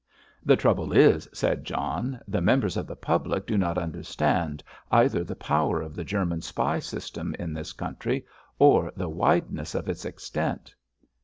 [0.43, 5.35] "The trouble is," said John, "the members of the public do not understand either the
[5.35, 8.25] power of the German spy system in this country
[8.57, 10.73] or the wideness of its extent."